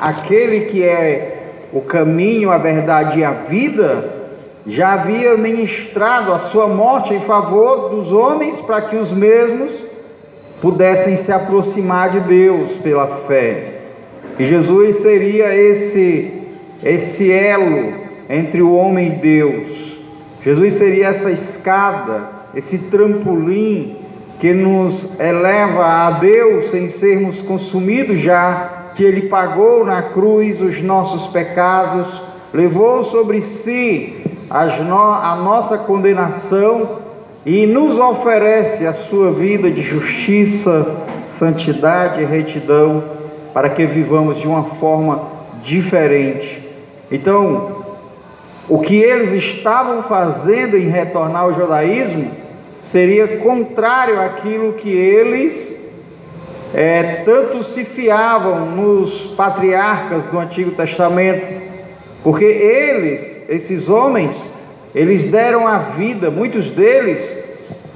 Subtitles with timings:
[0.00, 1.42] aquele que é
[1.72, 4.20] o caminho, a verdade e a vida,
[4.66, 9.72] já havia ministrado a sua morte em favor dos homens para que os mesmos
[10.60, 13.80] pudessem se aproximar de Deus pela fé.
[14.38, 16.40] E Jesus seria esse
[16.82, 17.92] esse elo
[18.28, 19.98] entre o homem e Deus.
[20.42, 23.96] Jesus seria essa escada, esse trampolim
[24.40, 28.69] que nos eleva a Deus sem sermos consumidos já
[29.00, 32.06] que ele pagou na cruz os nossos pecados,
[32.52, 36.98] levou sobre si a nossa condenação
[37.46, 40.96] e nos oferece a sua vida de justiça,
[41.26, 43.02] santidade e retidão
[43.54, 45.22] para que vivamos de uma forma
[45.64, 46.62] diferente.
[47.10, 47.72] Então,
[48.68, 52.30] o que eles estavam fazendo em retornar ao judaísmo
[52.82, 55.79] seria contrário àquilo que eles
[56.74, 61.60] é, tanto se fiavam nos patriarcas do Antigo Testamento,
[62.22, 64.30] porque eles, esses homens,
[64.94, 67.38] eles deram a vida, muitos deles,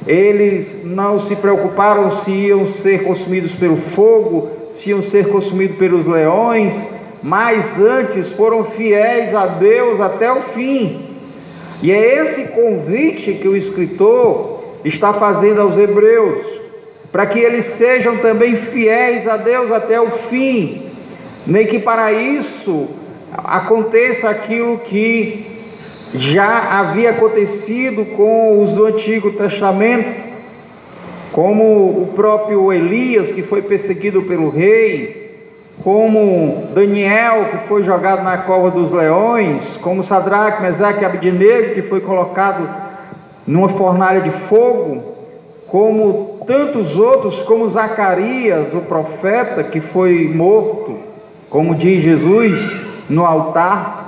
[0.07, 6.07] eles não se preocuparam se iam ser consumidos pelo fogo, se iam ser consumidos pelos
[6.07, 6.75] leões,
[7.23, 11.11] mas antes foram fiéis a Deus até o fim.
[11.83, 16.64] E é esse convite que o escritor está fazendo aos hebreus
[17.15, 20.83] para que eles sejam também fiéis a Deus até o fim,
[21.47, 22.89] nem que para isso
[23.33, 25.47] aconteça aquilo que
[26.13, 30.13] já havia acontecido com os do Antigo Testamento,
[31.31, 31.63] como
[32.03, 35.37] o próprio Elias, que foi perseguido pelo rei,
[35.85, 41.83] como Daniel, que foi jogado na cova dos leões, como Sadraque, Mesaque e Abednego, que
[41.83, 42.69] foi colocado
[43.47, 45.15] numa fornalha de fogo,
[45.69, 50.99] como tantos outros, como Zacarias, o profeta que foi morto,
[51.51, 54.05] como diz Jesus, no altar,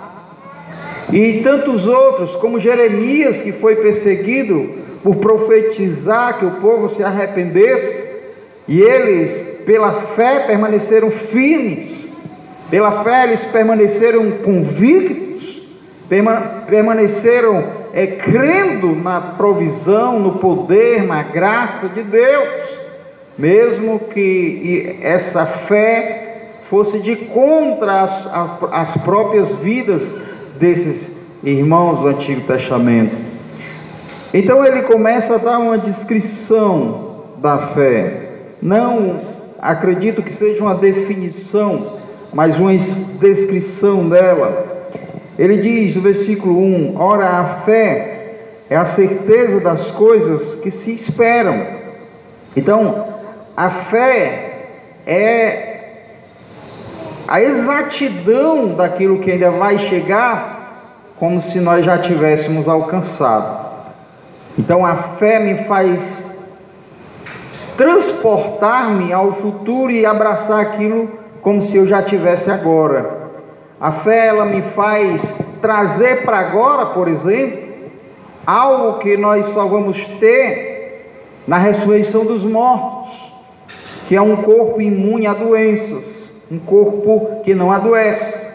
[1.13, 8.17] e tantos outros, como Jeremias, que foi perseguido por profetizar que o povo se arrependesse,
[8.67, 12.07] e eles, pela fé, permaneceram firmes,
[12.69, 15.63] pela fé, eles permaneceram convictos,
[16.69, 17.63] permaneceram
[17.97, 22.47] é crendo na provisão, no poder, na graça de Deus,
[23.39, 28.29] mesmo que essa fé fosse de contra as,
[28.71, 30.15] as próprias vidas
[30.59, 33.17] desses irmãos do Antigo Testamento.
[34.35, 38.25] Então ele começa a dar uma descrição da fé.
[38.61, 39.17] Não
[39.59, 41.97] acredito que seja uma definição,
[42.35, 44.76] mas uma descrição dela.
[45.39, 48.17] Ele diz no versículo 1: Ora, a fé
[48.71, 51.67] é a certeza das coisas que se esperam.
[52.57, 53.05] Então,
[53.57, 54.69] a fé
[55.07, 55.77] é
[57.29, 63.67] a exatidão daquilo que ainda vai chegar, como se nós já tivéssemos alcançado.
[64.59, 66.25] Então, a fé me faz
[67.77, 71.11] transportar-me ao futuro e abraçar aquilo
[71.43, 73.26] como se eu já tivesse agora.
[73.79, 77.67] A fé ela me faz trazer para agora, por exemplo,
[78.47, 81.13] algo que nós só vamos ter
[81.47, 83.33] na ressurreição dos mortos,
[84.09, 88.47] que é um corpo imune a doenças, um corpo que não adoece.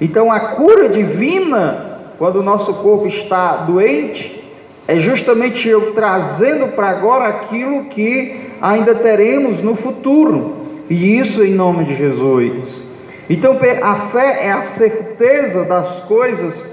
[0.00, 4.42] Então a cura divina, quando o nosso corpo está doente,
[4.88, 10.56] é justamente eu trazendo para agora aquilo que ainda teremos no futuro,
[10.90, 12.85] e isso em nome de Jesus.
[13.28, 16.64] Então a fé é a certeza das coisas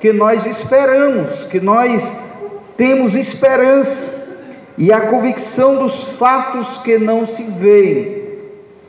[0.00, 2.10] que nós esperamos, que nós
[2.76, 4.18] temos esperança,
[4.78, 8.22] e a convicção dos fatos que não se veem.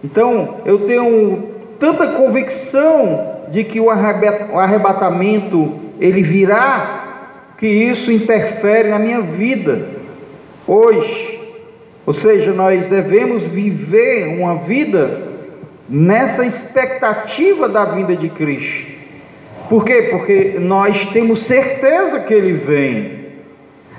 [0.03, 8.97] Então eu tenho tanta convicção de que o arrebatamento ele virá, que isso interfere na
[8.97, 9.85] minha vida
[10.65, 11.39] hoje.
[12.05, 15.30] Ou seja, nós devemos viver uma vida
[15.91, 18.89] nessa expectativa da vinda de Cristo.
[19.67, 20.07] Por quê?
[20.09, 23.19] Porque nós temos certeza que Ele vem.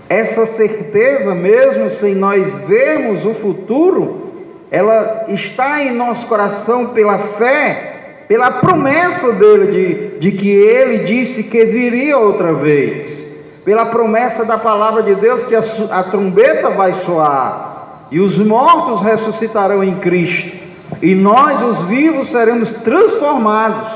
[0.09, 4.33] Essa certeza, mesmo sem nós vermos o futuro,
[4.71, 11.45] ela está em nosso coração pela fé, pela promessa dele de, de que Ele disse
[11.45, 13.23] que viria outra vez,
[13.67, 19.03] pela promessa da palavra de Deus que a, a trombeta vai soar e os mortos
[19.03, 20.62] ressuscitarão em Cristo
[21.01, 23.89] e nós, os vivos, seremos transformados,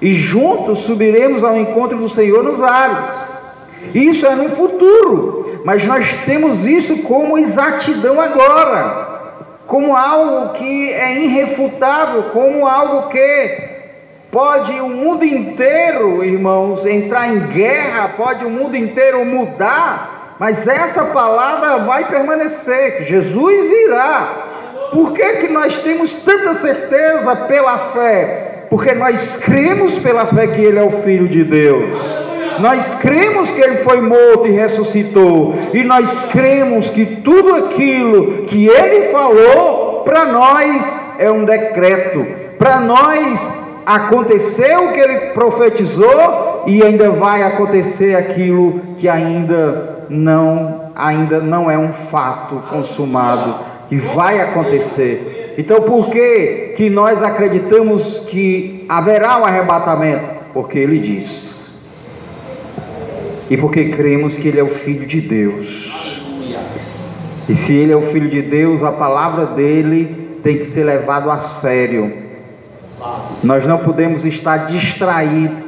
[0.00, 3.14] e juntos subiremos ao encontro do Senhor nos ares.
[3.94, 9.16] Isso é no futuro, mas nós temos isso como exatidão agora,
[9.66, 13.76] como algo que é irrefutável, como algo que
[14.30, 21.06] Pode o mundo inteiro, irmãos, entrar em guerra, pode o mundo inteiro mudar, mas essa
[21.06, 24.45] palavra vai permanecer, que Jesus virá.
[24.90, 28.66] Por que, que nós temos tanta certeza pela fé?
[28.70, 31.98] Porque nós cremos pela fé que Ele é o Filho de Deus.
[32.58, 35.54] Nós cremos que Ele foi morto e ressuscitou.
[35.72, 42.24] E nós cremos que tudo aquilo que Ele falou, para nós é um decreto.
[42.58, 50.90] Para nós aconteceu o que ele profetizou e ainda vai acontecer aquilo que ainda não
[50.94, 53.54] ainda não é um fato consumado
[53.90, 55.54] e vai acontecer.
[55.58, 60.36] Então, por que que nós acreditamos que haverá um arrebatamento?
[60.52, 61.56] Porque ele diz.
[63.48, 65.92] E porque cremos que ele é o filho de Deus.
[67.48, 71.30] E se ele é o filho de Deus, a palavra dele tem que ser levado
[71.30, 72.26] a sério
[73.42, 75.64] nós não podemos estar distraídos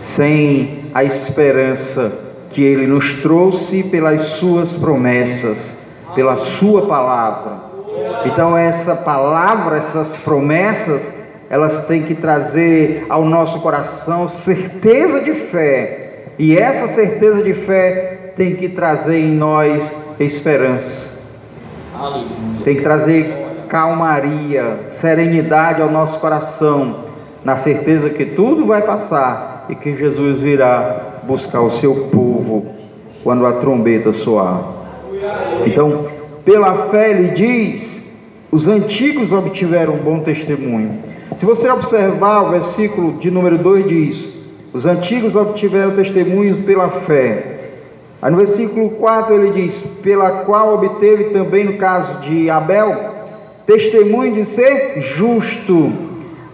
[0.00, 2.12] sem a esperança
[2.50, 5.81] que Ele nos trouxe pelas Suas promessas,
[6.14, 7.52] pela Sua palavra.
[8.24, 11.12] Então, essa palavra, essas promessas,
[11.50, 18.32] elas têm que trazer ao nosso coração certeza de fé, e essa certeza de fé
[18.34, 21.20] tem que trazer em nós esperança,
[22.64, 26.96] tem que trazer calmaria, serenidade ao nosso coração,
[27.44, 32.66] na certeza que tudo vai passar e que Jesus virá buscar o seu povo
[33.22, 34.81] quando a trombeta soar.
[35.66, 36.06] Então,
[36.44, 38.02] pela fé, ele diz:
[38.50, 40.98] os antigos obtiveram bom testemunho.
[41.38, 44.28] Se você observar o versículo de número 2 diz:
[44.72, 47.60] os antigos obtiveram testemunhos pela fé.
[48.20, 53.12] Aí no versículo 4 ele diz: pela qual obteve também no caso de Abel
[53.66, 55.92] testemunho de ser justo.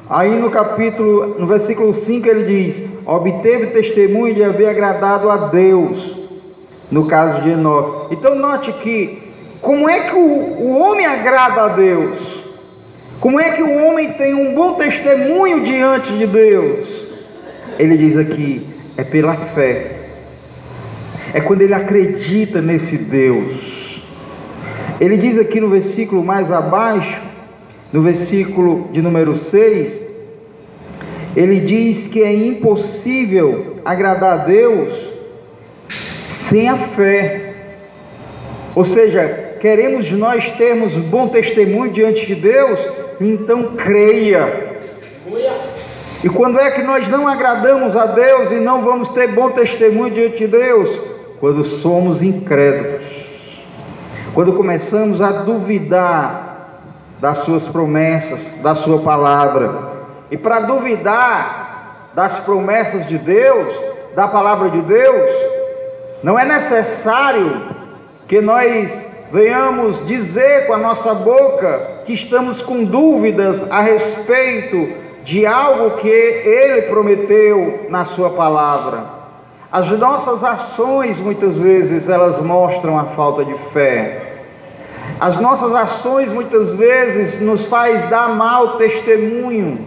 [0.08, 6.27] Aí no capítulo, no versículo 5 ele diz: obteve testemunho de haver agradado a Deus,
[6.90, 8.14] no caso de Enoque.
[8.14, 12.38] Então note que, como é que o, o homem agrada a Deus?
[13.20, 16.88] Como é que o homem tem um bom testemunho diante de Deus?
[17.78, 19.96] Ele diz aqui: é pela fé,
[21.34, 24.02] é quando ele acredita nesse Deus.
[25.00, 27.20] Ele diz aqui no versículo mais abaixo,
[27.92, 30.08] no versículo de número 6,
[31.36, 35.17] ele diz que é impossível agradar a Deus
[36.48, 37.52] sem a fé.
[38.74, 42.80] Ou seja, queremos nós termos bom testemunho diante de Deus,
[43.20, 44.78] então creia.
[46.24, 50.12] E quando é que nós não agradamos a Deus e não vamos ter bom testemunho
[50.12, 50.90] diante de Deus?
[51.38, 53.02] Quando somos incrédulos.
[54.34, 56.70] Quando começamos a duvidar
[57.20, 59.92] das suas promessas, da sua palavra.
[60.30, 63.68] E para duvidar das promessas de Deus,
[64.14, 65.30] da palavra de Deus,
[66.22, 67.62] não é necessário
[68.26, 74.88] que nós venhamos dizer com a nossa boca que estamos com dúvidas a respeito
[75.22, 79.18] de algo que Ele prometeu na Sua palavra.
[79.70, 84.28] As nossas ações muitas vezes elas mostram a falta de fé.
[85.20, 89.86] As nossas ações muitas vezes nos faz dar mau testemunho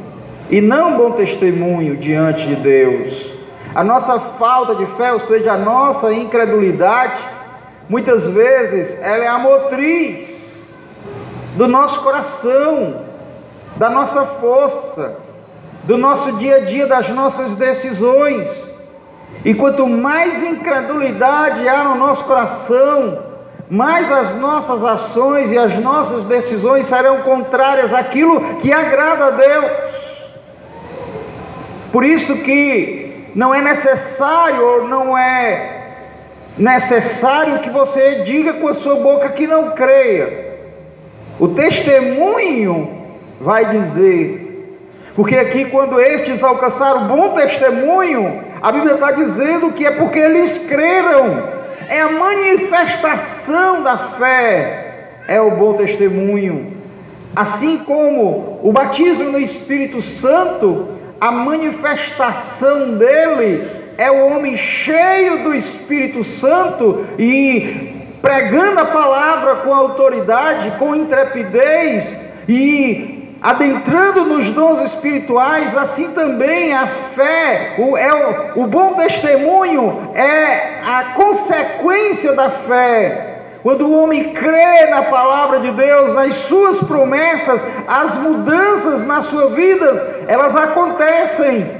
[0.49, 3.30] e não bom testemunho diante de Deus.
[3.73, 7.17] A nossa falta de fé, ou seja, a nossa incredulidade,
[7.87, 10.29] muitas vezes ela é a motriz
[11.55, 13.01] do nosso coração,
[13.77, 15.17] da nossa força,
[15.83, 18.69] do nosso dia a dia, das nossas decisões.
[19.45, 23.23] E quanto mais incredulidade há no nosso coração,
[23.69, 29.71] mas as nossas ações e as nossas decisões serão contrárias àquilo que agrada a Deus.
[31.89, 35.79] Por isso que não é necessário ou não é
[36.57, 40.59] necessário que você diga com a sua boca que não creia.
[41.39, 43.07] O testemunho
[43.39, 44.77] vai dizer,
[45.15, 50.67] porque aqui quando estes alcançaram bom testemunho, a Bíblia está dizendo que é porque eles
[50.67, 51.61] creram
[51.91, 56.71] é a manifestação da fé, é o bom testemunho.
[57.35, 60.87] Assim como o batismo no Espírito Santo,
[61.21, 69.71] a manifestação dele é o homem cheio do Espírito Santo e pregando a palavra com
[69.71, 78.11] autoridade, com intrepidez e adentrando nos dons espirituais, assim também a fé, o, é
[78.55, 83.40] o, o bom testemunho é a consequência da fé.
[83.63, 89.49] Quando o homem crê na palavra de Deus, nas suas promessas, as mudanças na sua
[89.49, 91.79] vida, elas acontecem.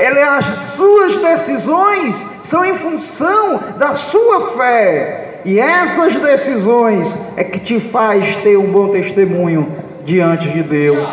[0.00, 5.40] Ele, as suas decisões são em função da sua fé.
[5.44, 9.70] E essas decisões é que te faz ter um bom testemunho
[10.04, 11.08] diante de Deus.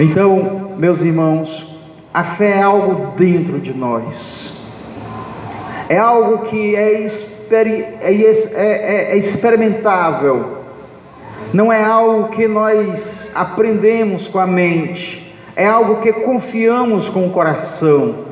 [0.00, 1.78] Então, meus irmãos,
[2.12, 4.55] a fé é algo dentro de nós.
[5.88, 10.56] É algo que é, experi é, é, é, é experimentável.
[11.52, 15.34] Não é algo que nós aprendemos com a mente.
[15.54, 18.26] É algo que confiamos com o coração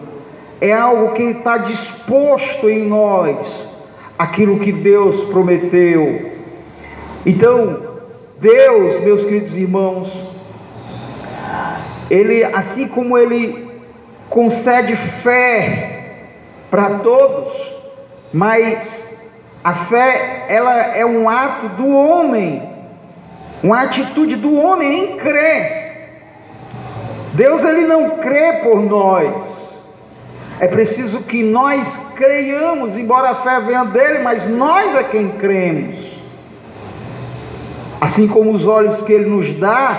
[0.64, 3.68] é algo que está disposto em nós,
[4.18, 6.30] aquilo que Deus prometeu.
[7.26, 7.82] Então,
[8.40, 10.10] Deus, meus queridos irmãos,
[12.10, 13.68] Ele, assim como Ele
[14.30, 15.93] concede fé
[16.74, 17.52] para todos,
[18.32, 19.08] mas
[19.62, 22.68] a fé, ela é um ato do homem,
[23.62, 26.24] uma atitude do homem em crer.
[27.32, 29.84] Deus ele não crê por nós.
[30.58, 35.94] É preciso que nós creiamos, embora a fé venha dele, mas nós é quem cremos.
[38.00, 39.96] Assim como os olhos que ele nos dá,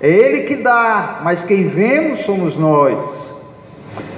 [0.00, 3.29] é ele que dá, mas quem vemos somos nós.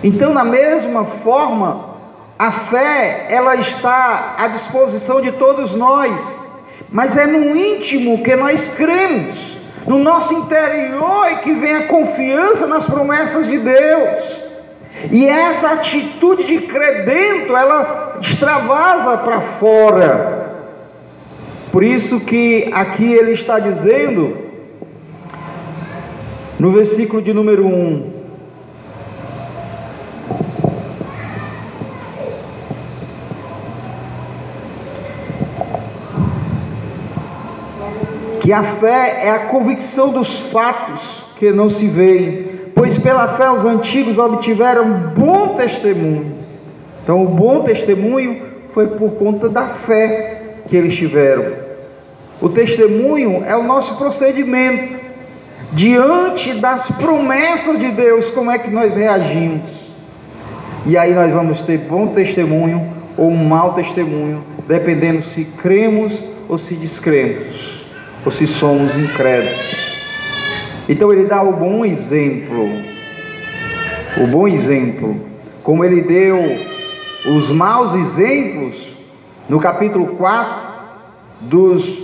[0.02, 1.92] Então, da mesma forma,
[2.38, 6.12] a fé, ela está à disposição de todos nós,
[6.90, 9.56] mas é no íntimo que nós cremos,
[9.86, 14.42] no nosso interior é que vem a confiança nas promessas de Deus.
[15.10, 20.52] E essa atitude de crer dentro, ela extravasa para fora.
[21.72, 24.36] Por isso que aqui ele está dizendo,
[26.58, 28.11] no versículo de número 1,
[38.42, 43.48] que a fé é a convicção dos fatos que não se veem pois pela fé
[43.48, 46.34] os antigos obtiveram bom testemunho.
[47.02, 51.52] Então, o bom testemunho foi por conta da fé que eles tiveram.
[52.40, 55.00] O testemunho é o nosso procedimento
[55.72, 59.68] diante das promessas de Deus, como é que nós reagimos.
[60.84, 62.84] E aí nós vamos ter bom testemunho
[63.16, 66.18] ou um mau testemunho, dependendo se cremos
[66.48, 67.71] ou se descremos,
[68.24, 70.84] ou se somos incrédulos.
[70.88, 72.68] Então ele dá o bom exemplo,
[74.18, 75.20] o bom exemplo,
[75.62, 76.38] como ele deu
[77.36, 78.88] os maus exemplos
[79.48, 80.72] no capítulo 4
[81.40, 82.02] dos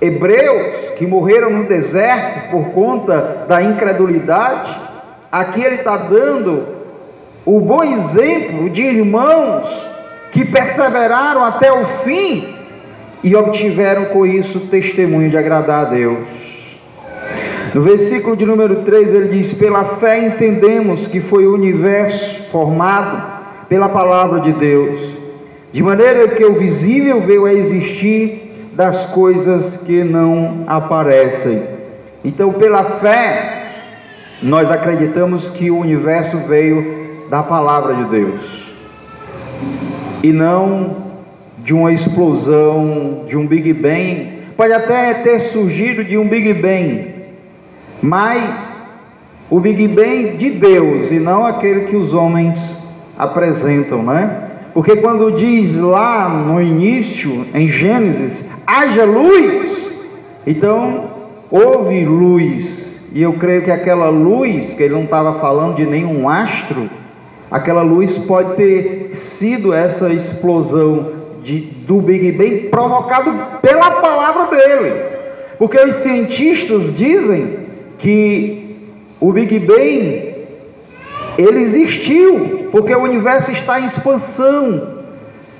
[0.00, 4.74] hebreus que morreram no deserto por conta da incredulidade,
[5.30, 6.66] aqui ele está dando
[7.44, 9.68] o bom exemplo de irmãos
[10.32, 12.55] que perseveraram até o fim
[13.22, 16.26] e obtiveram com isso testemunho de agradar a Deus.
[17.74, 23.36] No versículo de número 3 ele diz: Pela fé entendemos que foi o universo formado
[23.68, 25.00] pela palavra de Deus,
[25.72, 31.62] de maneira que o visível veio a existir das coisas que não aparecem.
[32.24, 33.64] Então, pela fé,
[34.42, 38.66] nós acreditamos que o universo veio da palavra de Deus
[40.22, 41.05] e não
[41.66, 44.28] de uma explosão, de um Big Bang.
[44.56, 47.12] Pode até ter surgido de um Big Bang,
[48.00, 48.80] mas
[49.50, 52.86] o Big Bang de Deus e não aquele que os homens
[53.18, 54.42] apresentam, né?
[54.72, 60.06] Porque quando diz lá no início, em Gênesis, haja luz,
[60.46, 61.10] então
[61.50, 66.28] houve luz, e eu creio que aquela luz, que ele não estava falando de nenhum
[66.28, 66.88] astro,
[67.50, 71.15] aquela luz pode ter sido essa explosão
[71.46, 75.04] de, do Big Bang provocado pela palavra dele,
[75.56, 77.58] porque os cientistas dizem
[77.98, 78.76] que
[79.20, 80.34] o Big Bang
[81.38, 84.96] ele existiu, porque o universo está em expansão.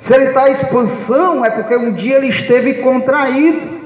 [0.02, 3.76] Se ele está em expansão, é porque um dia ele esteve contraído.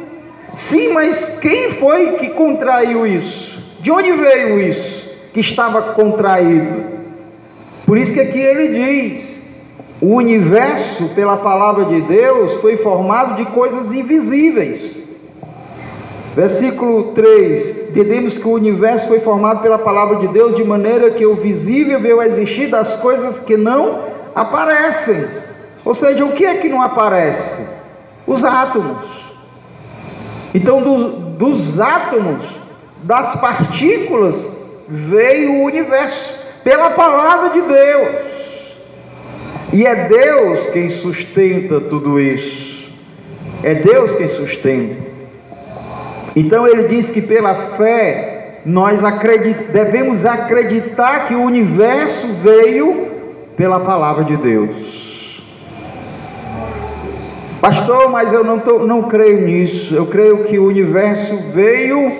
[0.54, 3.62] Sim, mas quem foi que contraiu isso?
[3.80, 6.82] De onde veio isso que estava contraído?
[7.84, 9.39] Por isso que aqui ele diz:
[10.00, 15.00] o universo, pela palavra de Deus, foi formado de coisas invisíveis
[16.34, 21.26] Versículo 3: Entendemos que o universo foi formado pela palavra de Deus, de maneira que
[21.26, 24.04] o visível veio a existir das coisas que não
[24.34, 25.26] aparecem.
[25.84, 27.66] Ou seja, o que é que não aparece?
[28.26, 29.06] Os átomos.
[30.54, 32.44] Então, do, dos átomos,
[33.02, 34.46] das partículas,
[34.88, 38.29] veio o universo, pela palavra de Deus.
[39.72, 42.90] E é Deus quem sustenta tudo isso.
[43.62, 44.96] É Deus quem sustenta.
[46.34, 53.08] Então ele diz que pela fé nós acredit devemos acreditar que o universo veio
[53.56, 55.00] pela palavra de Deus.
[57.60, 59.94] Pastor, mas eu não, tô, não creio nisso.
[59.94, 62.10] Eu creio que o universo veio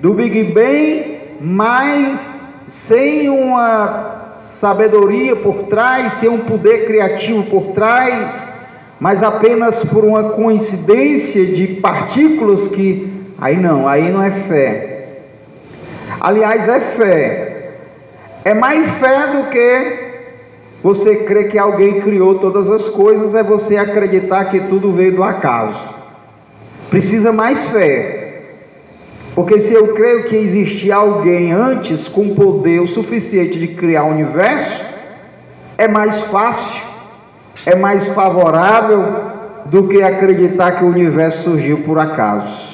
[0.00, 2.30] do Big Bang, mas
[2.68, 4.21] sem uma
[4.62, 8.46] sabedoria por trás, sem um poder criativo por trás,
[9.00, 15.08] mas apenas por uma coincidência de partículas que aí não, aí não é fé.
[16.20, 17.70] Aliás, é fé.
[18.44, 20.12] É mais fé do que
[20.80, 25.24] você crer que alguém criou todas as coisas, é você acreditar que tudo veio do
[25.24, 25.92] acaso.
[26.88, 28.21] Precisa mais fé.
[29.34, 34.10] Porque se eu creio que existia alguém antes com poder o suficiente de criar o
[34.10, 34.84] universo,
[35.78, 36.82] é mais fácil,
[37.64, 39.02] é mais favorável
[39.66, 42.72] do que acreditar que o universo surgiu por acaso.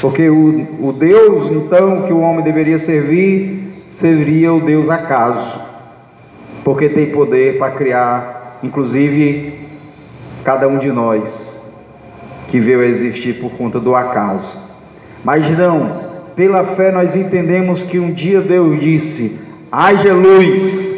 [0.00, 5.60] Porque o, o Deus, então, que o homem deveria servir, seria o Deus acaso.
[6.64, 9.60] Porque tem poder para criar, inclusive,
[10.42, 11.52] cada um de nós
[12.48, 14.61] que veio a existir por conta do acaso.
[15.24, 16.00] Mas não,
[16.34, 19.38] pela fé nós entendemos que um dia Deus disse:
[19.70, 20.94] haja luz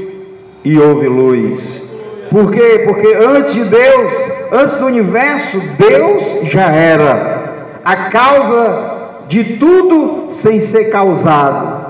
[0.65, 1.91] e houve luz.
[2.31, 2.83] Por quê?
[2.85, 4.13] Porque antes de Deus,
[4.51, 7.45] antes do universo, Deus já era
[7.85, 8.95] a causa
[9.29, 11.85] de tudo sem ser causado.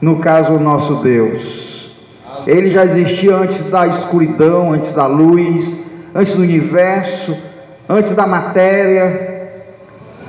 [0.00, 1.94] No caso, o nosso Deus.
[2.46, 7.36] Ele já existia antes da escuridão, antes da luz, antes do universo,
[7.88, 9.35] antes da matéria,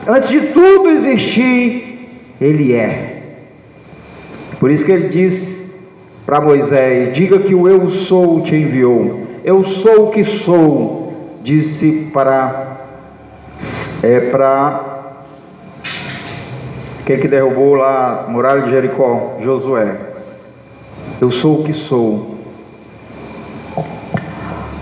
[0.07, 3.17] Antes de tudo existir, Ele é.
[4.59, 5.57] Por isso que ele diz
[6.25, 9.27] para Moisés: Diga que o Eu sou te enviou.
[9.43, 12.77] Eu sou o que sou, disse para
[14.03, 15.23] é para
[17.05, 19.95] quem que derrubou lá a muralha de Jericó, Josué.
[21.19, 22.35] Eu sou o que sou.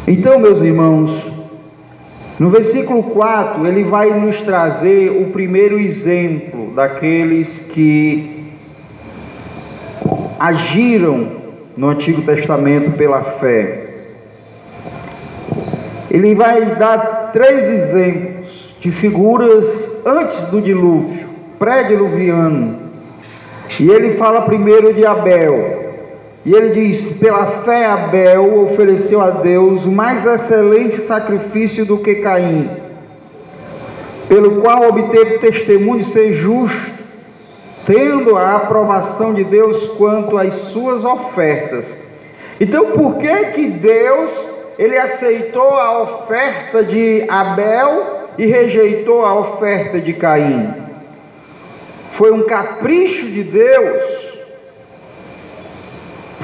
[0.07, 1.24] Então, meus irmãos,
[2.37, 8.51] no versículo 4, ele vai nos trazer o primeiro exemplo daqueles que
[10.37, 11.27] agiram
[11.77, 13.85] no Antigo Testamento pela fé.
[16.11, 22.79] Ele vai dar três exemplos de figuras antes do dilúvio, pré-diluviano.
[23.79, 25.74] E ele fala primeiro de Abel.
[26.45, 32.69] E ele diz: pela fé, Abel ofereceu a Deus mais excelente sacrifício do que Caim,
[34.29, 36.93] pelo qual obteve testemunho de ser justo,
[37.85, 41.91] tendo a aprovação de Deus quanto às suas ofertas.
[42.61, 44.29] Então, por que que Deus
[44.77, 50.73] ele aceitou a oferta de Abel e rejeitou a oferta de Caim?
[52.11, 54.24] Foi um capricho de Deus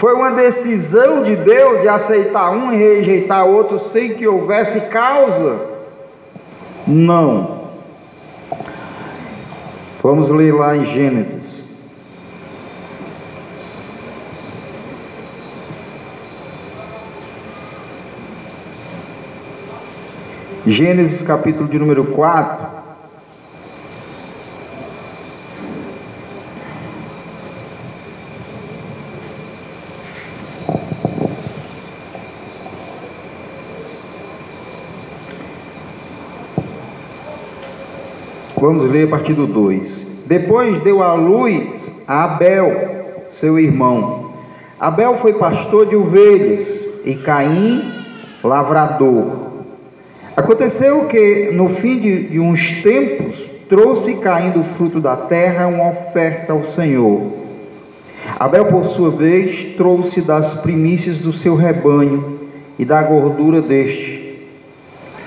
[0.02, 5.62] foi uma decisão de Deus de aceitar um e rejeitar outro sem que houvesse causa?
[6.88, 7.68] Não.
[10.02, 11.62] Vamos ler lá em Gênesis.
[20.66, 22.71] Gênesis capítulo de número 4.
[38.72, 40.24] Vamos ler a partir do 2.
[40.26, 42.72] Depois deu à luz a Abel,
[43.30, 44.32] seu irmão.
[44.80, 46.70] Abel foi pastor de ovelhas
[47.04, 47.84] e Caim,
[48.42, 49.26] lavrador.
[50.38, 55.90] Aconteceu que, no fim de, de uns tempos, trouxe Caim do fruto da terra uma
[55.90, 57.24] oferta ao Senhor.
[58.40, 62.40] Abel, por sua vez, trouxe das primícias do seu rebanho
[62.80, 64.48] e da gordura deste.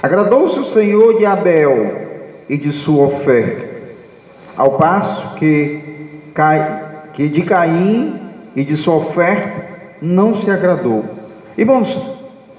[0.03, 2.14] Agradou-se o Senhor de Abel
[2.49, 3.67] e de sua oferta,
[4.57, 5.81] ao passo que,
[7.13, 8.21] que de Caim
[8.55, 9.65] e de sua oferta
[10.01, 11.05] não se agradou.
[11.57, 11.95] Irmãos,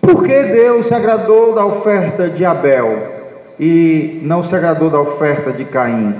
[0.02, 3.14] por que Deus se agradou da oferta de Abel
[3.60, 6.16] e não se agradou da oferta de Caim?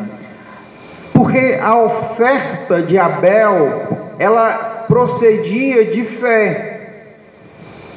[1.14, 6.72] Porque a oferta de Abel, ela procedia de fé.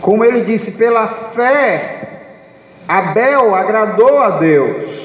[0.01, 2.21] Como ele disse, pela fé,
[2.87, 4.98] Abel agradou a Deus.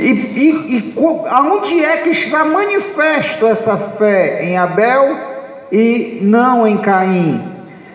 [0.00, 0.94] E, e, e
[1.28, 5.14] aonde é que está manifesto essa fé em Abel
[5.70, 7.44] e não em Caim?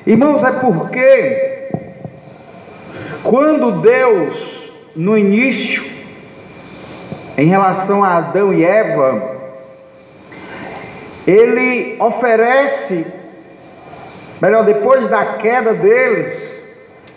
[0.05, 1.69] Irmãos, é porque
[3.23, 5.83] Quando Deus, no início,
[7.35, 9.35] em relação a Adão e Eva,
[11.25, 13.07] ele oferece,
[14.39, 16.55] melhor, depois da queda deles,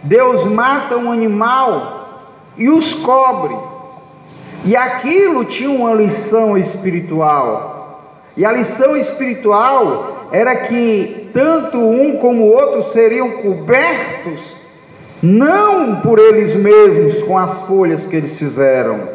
[0.02, 3.67] Deus mata um animal e os cobre.
[4.64, 8.02] E aquilo tinha uma lição espiritual.
[8.36, 14.56] E a lição espiritual era que tanto um como o outro seriam cobertos,
[15.22, 19.08] não por eles mesmos com as folhas que eles fizeram,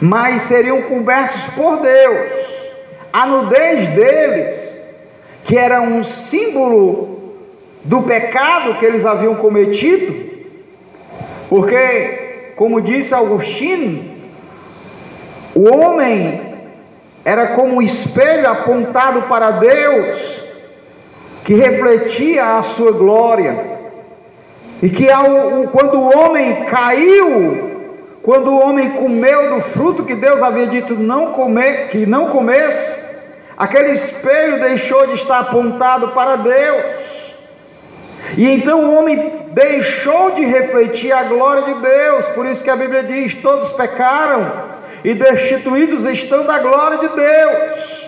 [0.00, 2.50] mas seriam cobertos por Deus.
[3.12, 4.78] A nudez deles,
[5.44, 7.34] que era um símbolo
[7.84, 10.30] do pecado que eles haviam cometido,
[11.48, 12.29] porque,
[12.60, 14.04] como disse Agostinho,
[15.54, 16.58] o homem
[17.24, 20.42] era como um espelho apontado para Deus,
[21.42, 23.56] que refletia a sua glória,
[24.82, 27.70] e que ao, quando o homem caiu,
[28.22, 33.00] quando o homem comeu do fruto que Deus havia dito não comer, que não comesse,
[33.60, 37.09] Aquele espelho deixou de estar apontado para Deus.
[38.36, 42.26] E então o homem deixou de refletir a glória de Deus.
[42.28, 44.70] Por isso que a Bíblia diz: todos pecaram
[45.04, 48.00] e destituídos estão da glória de Deus.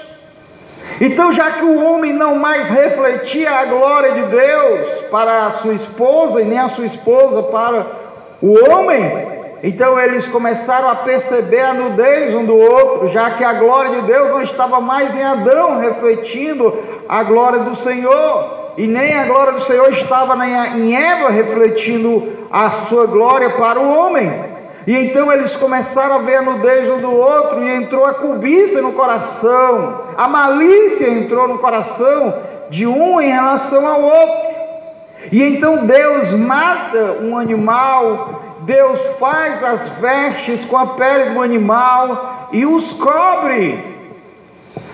[1.00, 5.74] Então, já que o homem não mais refletia a glória de Deus para a sua
[5.74, 7.86] esposa e nem a sua esposa para
[8.40, 9.32] o homem,
[9.62, 14.06] então eles começaram a perceber a nudez um do outro, já que a glória de
[14.06, 16.76] Deus não estava mais em Adão, refletindo
[17.08, 22.70] a glória do Senhor, e nem a glória do Senhor estava em Eva, refletindo a
[22.70, 24.52] sua glória para o homem.
[24.86, 28.82] E então eles começaram a ver a nudez um do outro, e entrou a cobiça
[28.82, 32.34] no coração, a malícia entrou no coração
[32.68, 34.52] de um em relação ao outro.
[35.30, 42.48] E então Deus mata um animal Deus faz as vestes com a pele do animal
[42.52, 43.91] e os cobre,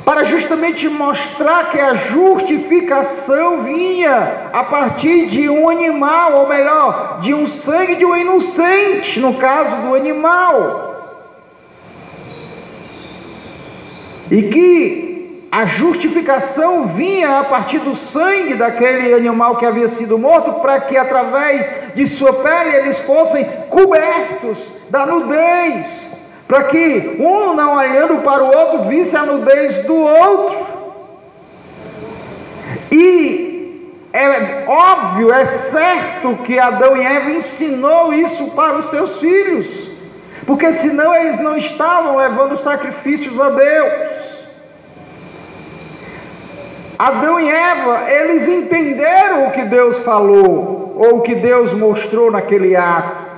[0.09, 7.35] para justamente mostrar que a justificação vinha a partir de um animal, ou melhor, de
[7.35, 10.97] um sangue de um inocente, no caso do animal.
[14.31, 20.55] E que a justificação vinha a partir do sangue daquele animal que havia sido morto,
[20.63, 24.57] para que através de sua pele eles fossem cobertos
[24.89, 26.08] da nudez,
[26.49, 30.67] para que um não olhando para o outro visse a nudez do outro.
[32.91, 39.91] E é óbvio, é certo que Adão e Eva ensinou isso para os seus filhos,
[40.47, 44.19] porque senão eles não estavam levando sacrifícios a Deus.
[46.99, 52.75] Adão e Eva, eles entenderam o que Deus falou, ou o que Deus mostrou naquele
[52.75, 53.29] ato.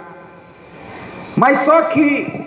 [1.37, 2.40] Mas só que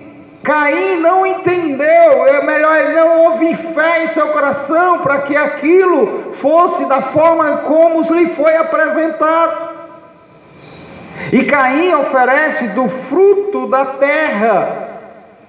[0.44, 6.34] Caim não entendeu, é melhor ele não houve fé em seu coração para que aquilo
[6.34, 9.74] fosse da forma como lhe foi apresentado.
[11.32, 14.90] E Caim oferece do fruto da terra,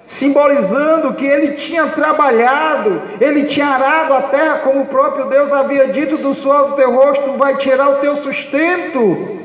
[0.07, 5.88] simbolizando que ele tinha trabalhado, ele tinha arado a terra, como o próprio Deus havia
[5.88, 9.43] dito: do suor do teu rosto vai tirar o teu sustento.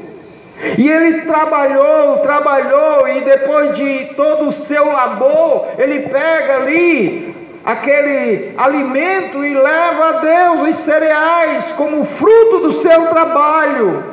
[0.78, 8.54] E ele trabalhou, trabalhou, e depois de todo o seu labor, ele pega ali aquele
[8.58, 14.04] alimento e leva a Deus os cereais como fruto do seu trabalho.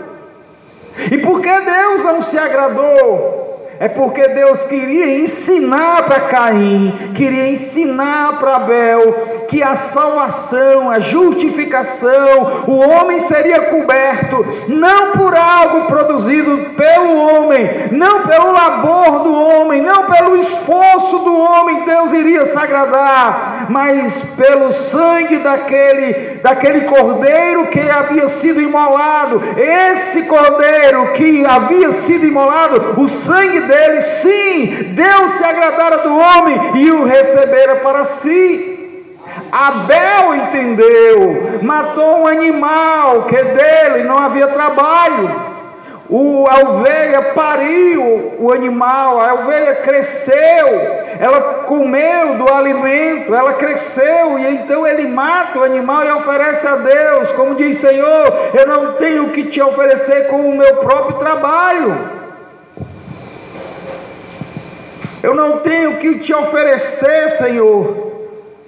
[1.10, 3.46] E por que Deus não se agradou?
[3.78, 10.98] É porque Deus queria ensinar para Caim, queria ensinar para Abel que a salvação, a
[10.98, 19.34] justificação, o homem seria coberto não por algo produzido pelo homem, não pelo labor do
[19.34, 26.82] homem, não pelo esforço do homem, Deus iria se agradar, mas pelo sangue daquele, daquele
[26.82, 29.42] cordeiro que havia sido imolado.
[29.56, 36.72] Esse cordeiro que havia sido imolado, o sangue dele, sim, Deus se agradara do homem
[36.76, 38.76] e o recebera para si.
[39.52, 45.56] Abel entendeu, matou um animal que dele não havia trabalho.
[46.08, 50.68] O, a ovelha pariu o animal, a ovelha cresceu,
[51.18, 56.76] ela comeu do alimento, ela cresceu, e então ele mata o animal e oferece a
[56.76, 62.15] Deus, como diz: Senhor, eu não tenho que te oferecer com o meu próprio trabalho.
[65.26, 68.12] Eu não tenho que te oferecer, Senhor,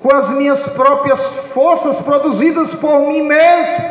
[0.01, 1.21] com as minhas próprias
[1.55, 3.85] forças produzidas por mim mesmo,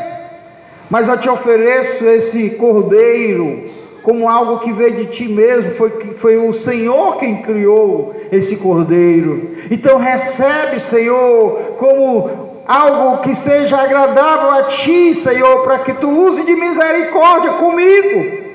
[0.89, 3.69] mas eu te ofereço esse cordeiro
[4.03, 9.56] como algo que veio de ti mesmo, foi, foi o Senhor quem criou esse cordeiro.
[9.71, 16.43] Então recebe, Senhor, como algo que seja agradável a ti, Senhor, para que tu use
[16.43, 18.45] de misericórdia comigo.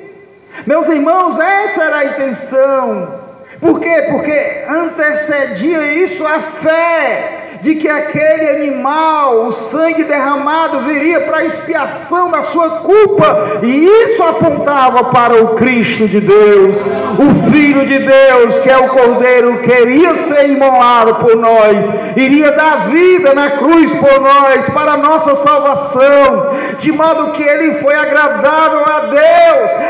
[0.67, 3.22] Meus irmãos, essa era a intenção.
[3.63, 4.09] Por quê?
[4.11, 11.45] Porque antecedia isso a fé de que aquele animal, o sangue derramado, viria para a
[11.45, 18.01] expiação da sua culpa, e isso apontava para o Cristo de Deus, o Filho de
[18.01, 23.93] Deus, que é o Cordeiro, queria ser imolado por nós, iria dar vida na cruz
[23.93, 29.23] por nós, para a nossa salvação, de modo que ele foi agradável a Deus,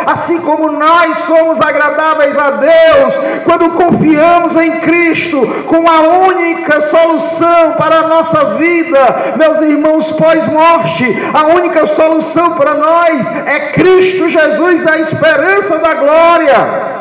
[0.07, 7.73] assim como nós somos agradáveis a Deus, quando confiamos em Cristo, com a única solução
[7.73, 14.87] para a nossa vida, meus irmãos, pós-morte, a única solução para nós é Cristo Jesus,
[14.87, 16.93] a esperança da glória.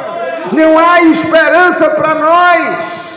[0.52, 3.11] Não há esperança para nós.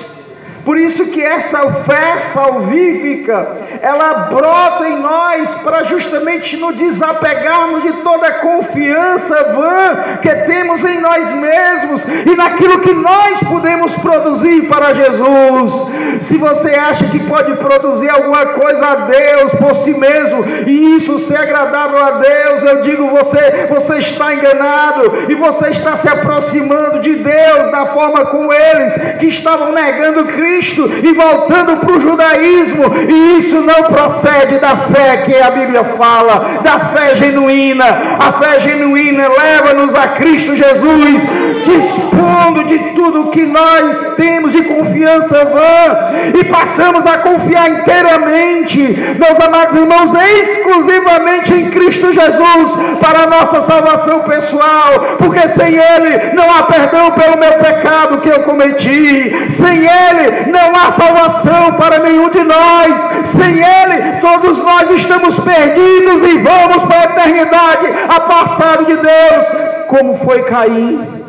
[0.65, 7.93] Por isso que essa fé salvífica, ela brota em nós para justamente nos desapegarmos de
[8.03, 14.67] toda a confiança vã que temos em nós mesmos e naquilo que nós podemos produzir
[14.67, 15.73] para Jesus.
[16.21, 21.21] Se você acha que pode produzir alguma coisa a Deus por si mesmo e isso
[21.21, 27.01] ser agradável a Deus, eu digo você, você está enganado e você está se aproximando
[27.01, 32.01] de Deus da forma como eles que estavam negando Cristo Cristo e voltando para o
[32.01, 37.85] judaísmo, e isso não procede da fé que a Bíblia fala, da fé genuína.
[38.19, 41.21] A fé genuína leva-nos a Cristo Jesus,
[41.65, 48.79] dispondo de tudo que nós temos de confiança vã, e passamos a confiar inteiramente,
[49.19, 56.35] meus amados irmãos, exclusivamente em Cristo Jesus, para a nossa salvação pessoal, porque sem Ele
[56.35, 61.99] não há perdão pelo meu pecado que eu cometi, sem Ele não há salvação para
[61.99, 63.29] nenhum de nós.
[63.29, 69.47] Sem Ele, todos nós estamos perdidos e vamos para a eternidade, apartados de Deus,
[69.89, 71.25] como foi Caim.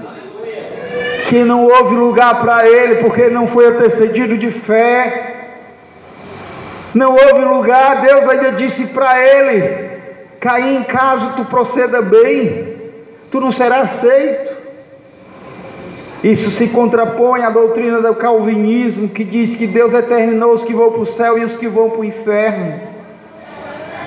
[1.29, 5.33] Que não houve lugar para ele, porque não foi antecedido de fé.
[6.93, 9.89] Não houve lugar, Deus ainda disse para ele:
[10.39, 12.77] Caim, caso tu proceda bem,
[13.31, 14.54] tu não serás aceito.
[16.25, 20.91] Isso se contrapõe à doutrina do calvinismo, que diz que Deus determinou os que vão
[20.91, 22.79] para o céu e os que vão para o inferno.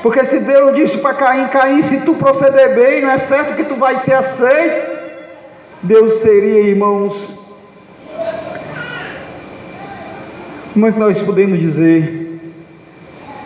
[0.03, 3.63] Porque se Deus disse para Caim, Caim, se tu proceder bem, não é certo que
[3.63, 4.99] tu vai ser aceito.
[5.81, 7.39] Deus seria, irmãos,
[10.73, 12.41] como é que nós podemos dizer?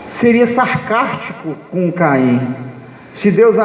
[0.08, 2.56] Seria sarcástico com Caim.
[3.12, 3.56] Se Deus,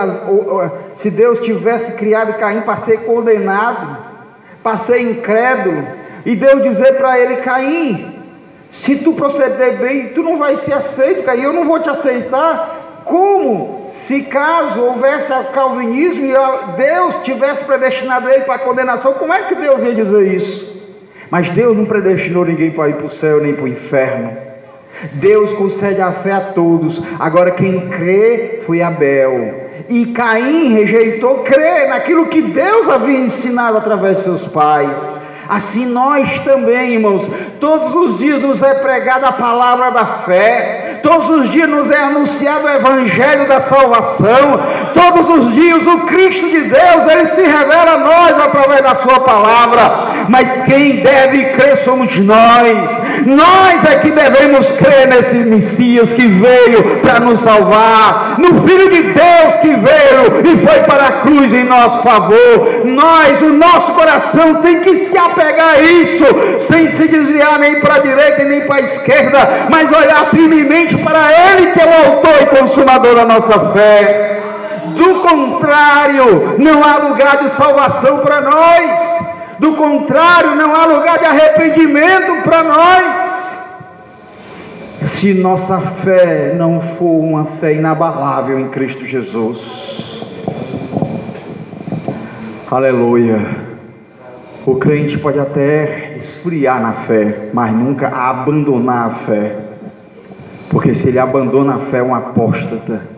[0.96, 4.07] se Deus tivesse criado Caim para ser condenado,
[4.64, 5.86] passei incrédulo,
[6.26, 8.14] e Deus dizer para ele: Caim,
[8.70, 13.02] se tu proceder bem, tu não vai ser aceito, Caim, eu não vou te aceitar.
[13.06, 16.34] Como se caso houvesse calvinismo e
[16.76, 20.78] Deus tivesse predestinado ele para a condenação, como é que Deus ia dizer isso?
[21.30, 24.36] Mas Deus não predestinou ninguém para ir para o céu nem para o inferno.
[25.14, 27.02] Deus concede a fé a todos.
[27.18, 34.18] Agora quem crê foi Abel e Caim rejeitou crer naquilo que Deus havia ensinado através
[34.18, 34.98] de seus pais.
[35.50, 37.26] Assim nós também, irmãos,
[37.60, 42.04] todos os dias nos é pregada a palavra da fé, todos os dias nos é
[42.04, 44.60] anunciado o evangelho da salvação,
[44.94, 47.87] todos os dias o Cristo de Deus, ele se revela
[48.58, 50.26] através da sua palavra.
[50.30, 53.02] Mas quem deve crer somos nós.
[53.26, 59.02] Nós é que devemos crer nesse Messias que veio para nos salvar, no Filho de
[59.02, 62.86] Deus que veio e foi para a cruz em nosso favor.
[62.86, 66.26] Nós, o nosso coração tem que se apegar pegar isso,
[66.60, 71.32] sem se desviar nem para a direita nem para a esquerda, mas olhar firmemente para
[71.32, 74.37] Ele que é o autor e consumador da nossa fé.
[74.98, 79.28] Do contrário, não há lugar de salvação para nós.
[79.60, 83.38] Do contrário, não há lugar de arrependimento para nós.
[85.02, 90.22] Se nossa fé não for uma fé inabalável em Cristo Jesus.
[92.70, 93.68] Aleluia.
[94.66, 99.56] O crente pode até esfriar na fé, mas nunca abandonar a fé.
[100.70, 103.17] Porque se ele abandona a fé, é um apóstata.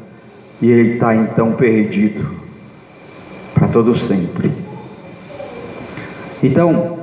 [0.61, 2.39] E ele está então perdido
[3.53, 4.51] para todo sempre.
[6.43, 6.99] Então,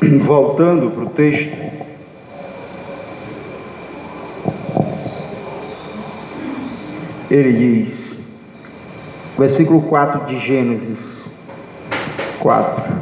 [0.20, 1.64] voltando para o texto.
[7.30, 8.18] Ele diz:
[9.38, 11.20] Versículo 4 de Gênesis
[12.40, 12.94] 4.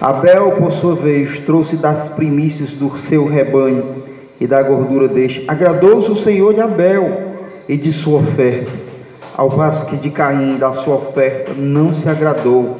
[0.00, 4.04] Abel, por sua vez, trouxe das primícias do seu rebanho
[4.40, 5.44] e da gordura deste.
[5.46, 7.29] Agradou-se o Senhor de Abel
[7.70, 8.68] e de sua oferta,
[9.36, 12.76] ao passo que de Caim da sua oferta não se agradou.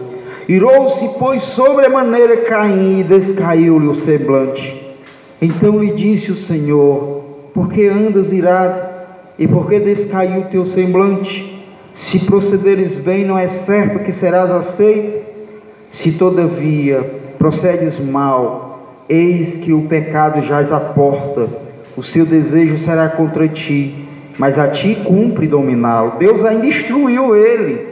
[0.48, 4.96] Irou-se, pois, sobre a maneira Caim e descaiu-lhe o semblante.
[5.40, 7.22] Então lhe disse o Senhor:
[7.54, 8.90] Por que andas irado?
[9.38, 11.64] E por que descaiu o teu semblante?
[11.94, 15.24] Se procederes bem, não é certo que serás aceito.
[15.92, 17.00] Se todavia
[17.38, 21.46] procedes mal, eis que o pecado jaz à porta,
[21.96, 24.09] o seu desejo será contra ti,
[24.40, 26.12] mas a ti cumpre dominá-lo.
[26.18, 27.90] Deus ainda instruiu ele.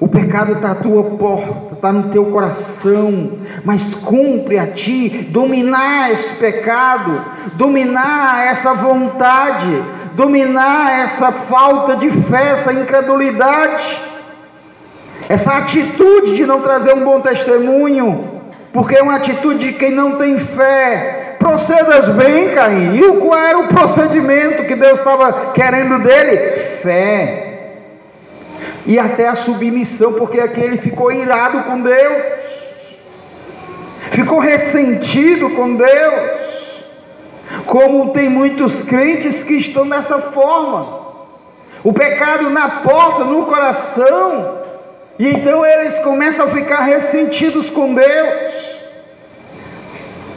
[0.00, 6.10] O pecado está à tua porta, está no teu coração, mas cumpre a ti dominar
[6.10, 7.22] esse pecado,
[7.52, 9.80] dominar essa vontade,
[10.14, 14.02] dominar essa falta de fé, essa incredulidade,
[15.28, 20.16] essa atitude de não trazer um bom testemunho, porque é uma atitude de quem não
[20.16, 21.25] tem fé.
[21.46, 22.96] Procedas bem, Caim.
[22.96, 26.36] E qual era o procedimento que Deus estava querendo dele?
[26.82, 27.68] Fé.
[28.84, 32.22] E até a submissão, porque aqui ele ficou irado com Deus,
[34.10, 36.30] ficou ressentido com Deus.
[37.64, 41.06] Como tem muitos crentes que estão dessa forma.
[41.84, 44.62] O pecado na porta, no coração.
[45.16, 48.55] E então eles começam a ficar ressentidos com Deus.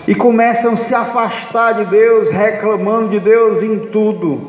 [0.10, 4.42] E começam a se afastar de Deus, reclamando de Deus em tudo.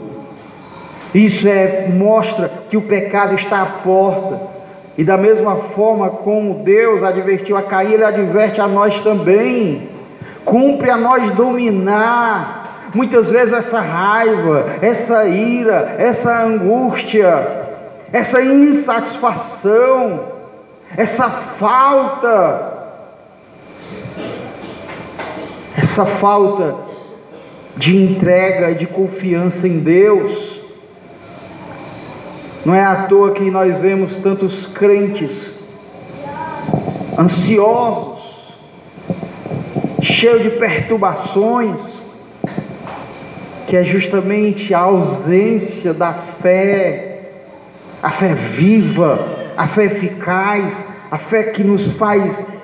[1.14, 4.40] Isso é mostra que o pecado está à porta.
[4.96, 9.88] E da mesma forma como Deus advertiu a Caim, ele adverte a nós também.
[10.44, 12.60] Cumpre a nós dominar
[12.94, 17.68] Muitas vezes essa raiva, essa ira, essa angústia,
[18.12, 20.24] essa insatisfação,
[20.96, 22.79] essa falta,
[25.90, 26.76] essa falta
[27.76, 30.60] de entrega e de confiança em Deus.
[32.64, 35.58] Não é à toa que nós vemos tantos crentes
[37.18, 38.20] ansiosos,
[40.00, 41.80] cheios de perturbações,
[43.66, 47.32] que é justamente a ausência da fé,
[48.00, 49.18] a fé viva,
[49.56, 50.72] a fé eficaz,
[51.10, 52.59] a fé que nos faz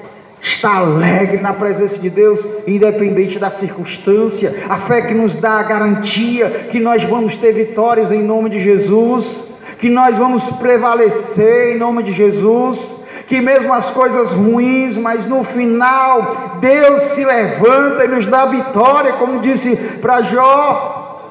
[0.47, 5.63] estar alegre na presença de Deus, independente da circunstância, a fé que nos dá a
[5.65, 9.49] garantia que nós vamos ter vitórias em nome de Jesus,
[9.81, 15.43] que nós vamos prevalecer em nome de Jesus que mesmo as coisas ruins, mas no
[15.43, 21.25] final Deus se levanta e nos dá vitória, como disse para Jó.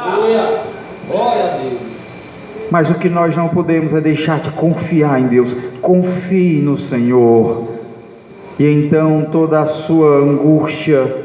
[0.00, 0.62] Aleluia.
[1.06, 2.06] Glória a Deus.
[2.70, 5.54] Mas o que nós não podemos é deixar de confiar em Deus.
[5.82, 7.71] Confie no Senhor.
[8.58, 11.24] E então toda a sua angústia,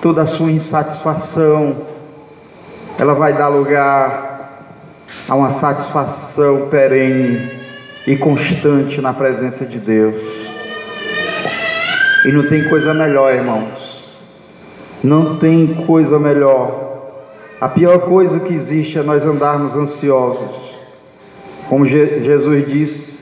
[0.00, 1.76] toda a sua insatisfação,
[2.98, 4.74] ela vai dar lugar
[5.28, 7.50] a uma satisfação perene
[8.06, 10.22] e constante na presença de Deus.
[12.24, 14.18] E não tem coisa melhor, irmãos.
[15.02, 16.86] Não tem coisa melhor.
[17.60, 20.68] A pior coisa que existe é nós andarmos ansiosos.
[21.68, 23.17] Como Jesus disse,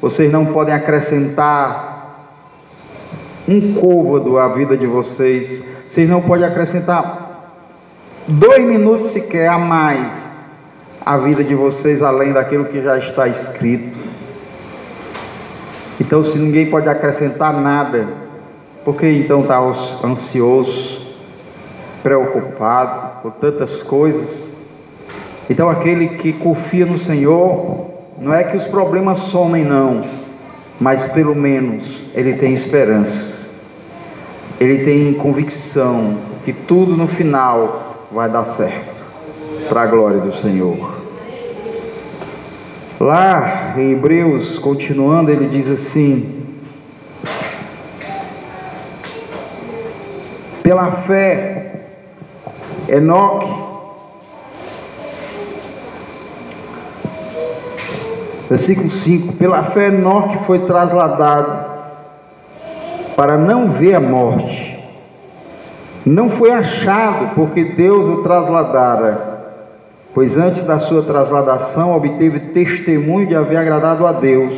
[0.00, 1.96] vocês não podem acrescentar
[3.48, 5.62] um côvado à vida de vocês.
[5.88, 7.26] Vocês não podem acrescentar
[8.26, 10.26] dois minutos sequer a mais
[11.04, 13.96] à vida de vocês, além daquilo que já está escrito.
[16.00, 18.06] Então, se ninguém pode acrescentar nada,
[18.84, 19.58] por que então está
[20.04, 21.06] ansioso,
[22.02, 24.48] preocupado com tantas coisas?
[25.48, 30.02] Então, aquele que confia no Senhor, não é que os problemas somem, não,
[30.80, 33.46] mas pelo menos ele tem esperança,
[34.58, 38.94] ele tem convicção que tudo no final vai dar certo,
[39.68, 40.96] para a glória do Senhor.
[42.98, 46.44] Lá em Hebreus, continuando, ele diz assim:
[50.62, 51.82] Pela fé,
[52.88, 53.65] Enoque,
[58.48, 61.76] versículo 5: Pela fé, Enoque foi trasladado
[63.14, 64.76] para não ver a morte.
[66.04, 69.36] Não foi achado, porque Deus o trasladara
[70.16, 74.54] pois antes da sua trasladação obteve testemunho de haver agradado a Deus.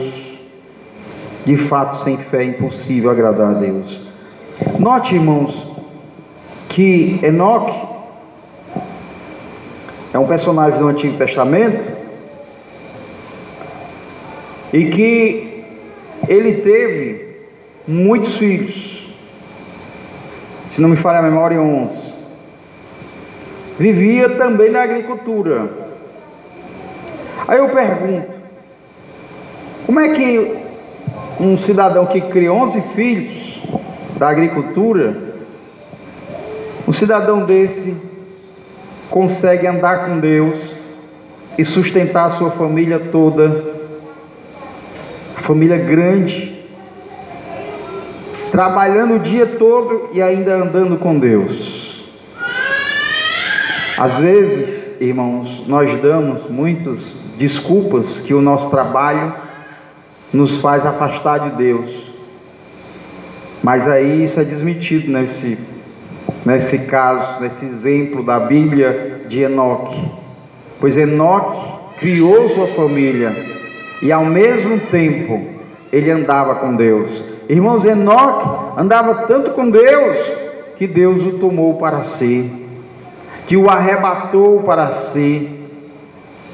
[1.44, 4.00] De fato, sem fé é impossível agradar a Deus.
[4.78, 5.66] Note, irmãos,
[6.68, 7.74] que Enoque
[10.14, 11.97] é um personagem do Antigo Testamento
[14.78, 15.64] e que
[16.28, 17.36] ele teve
[17.84, 19.12] muitos filhos.
[20.70, 22.14] Se não me falha a memória, 11.
[23.76, 25.68] Vivia também na agricultura.
[27.48, 28.28] Aí eu pergunto:
[29.84, 30.54] como é que
[31.40, 33.60] um cidadão que cria 11 filhos
[34.16, 35.16] da agricultura,
[36.86, 37.96] um cidadão desse
[39.10, 40.56] consegue andar com Deus
[41.58, 43.77] e sustentar a sua família toda
[45.48, 46.60] família grande,
[48.52, 52.04] trabalhando o dia todo e ainda andando com Deus.
[53.96, 59.32] Às vezes, irmãos, nós damos muitas desculpas que o nosso trabalho
[60.34, 61.96] nos faz afastar de Deus.
[63.62, 65.58] Mas aí isso é desmentido nesse,
[66.44, 70.10] nesse caso, nesse exemplo da Bíblia de Enoque.
[70.78, 73.57] Pois Enoque criou sua família
[74.02, 75.48] e ao mesmo tempo
[75.92, 77.24] ele andava com Deus.
[77.48, 80.16] Irmãos, Enoque andava tanto com Deus
[80.76, 82.50] que Deus o tomou para si,
[83.46, 85.50] que o arrebatou para si.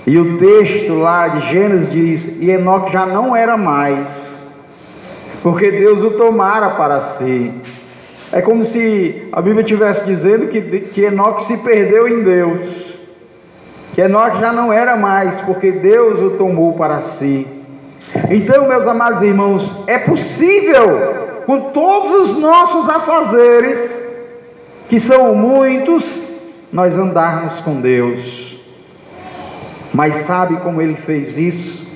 [0.07, 4.51] E o texto lá de Gênesis diz: E Enoque já não era mais,
[5.43, 7.51] porque Deus o tomara para si.
[8.33, 12.84] É como se a Bíblia estivesse dizendo que, que Enoque se perdeu em Deus
[13.95, 17.47] que Enoque já não era mais, porque Deus o tomou para si.
[18.29, 24.01] Então, meus amados irmãos, é possível, com todos os nossos afazeres,
[24.89, 26.05] que são muitos,
[26.73, 28.59] nós andarmos com Deus.
[29.93, 31.87] Mas sabe como ele fez isso?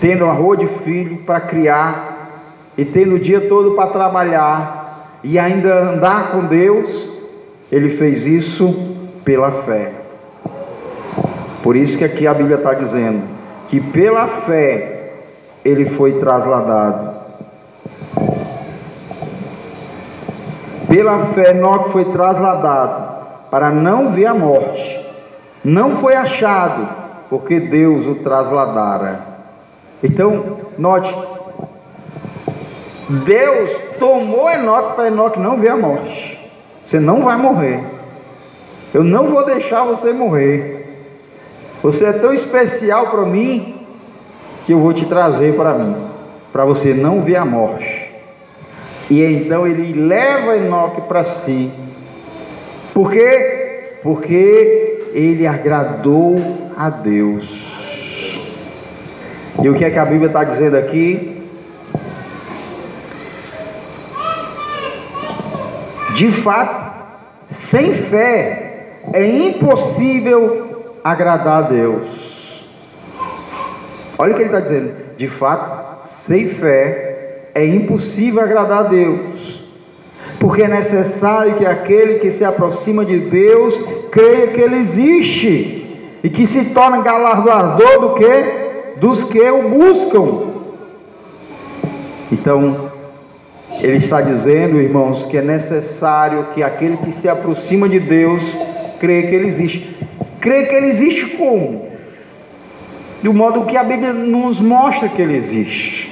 [0.00, 2.30] Tendo uma rua de filho para criar,
[2.78, 7.08] e tendo o dia todo para trabalhar, e ainda andar com Deus,
[7.70, 8.94] ele fez isso
[9.24, 9.99] pela fé.
[11.62, 13.22] Por isso que aqui a Bíblia está dizendo
[13.68, 15.12] que pela fé
[15.64, 17.20] ele foi trasladado.
[20.88, 23.10] Pela fé Enoque foi trasladado
[23.50, 25.00] para não ver a morte.
[25.62, 26.88] Não foi achado,
[27.28, 29.20] porque Deus o trasladara.
[30.02, 31.14] Então, note,
[33.08, 36.40] Deus tomou Enoque para Enoque não ver a morte.
[36.86, 37.84] Você não vai morrer.
[38.92, 40.79] Eu não vou deixar você morrer.
[41.82, 43.86] Você é tão especial para mim
[44.66, 45.96] que eu vou te trazer para mim,
[46.52, 48.10] para você não ver a morte.
[49.08, 51.70] E então ele leva Enoque para si.
[52.92, 53.98] Por quê?
[54.02, 56.38] Porque ele agradou
[56.76, 57.48] a Deus.
[59.62, 61.42] E o que é que a Bíblia está dizendo aqui?
[66.14, 66.92] De fato,
[67.48, 70.59] sem fé é impossível
[71.02, 72.64] agradar a Deus.
[74.18, 74.92] Olha o que ele está dizendo.
[75.16, 79.60] De fato, sem fé é impossível agradar a Deus.
[80.38, 83.74] Porque é necessário que aquele que se aproxima de Deus
[84.10, 85.80] creia que Ele existe
[86.22, 88.98] e que se torne galardoador do que?
[88.98, 90.50] Dos que o buscam.
[92.32, 92.90] Então,
[93.80, 98.42] ele está dizendo, irmãos, que é necessário que aquele que se aproxima de Deus
[98.98, 99.99] creia que Ele existe.
[100.40, 101.88] Crer que ele existe como?
[103.22, 106.10] Do modo que a Bíblia nos mostra que ele existe.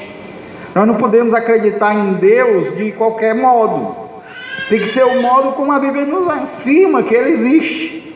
[0.75, 3.97] Nós não podemos acreditar em Deus de qualquer modo.
[4.69, 8.15] Tem que ser o modo como a Bíblia nos afirma que ele existe.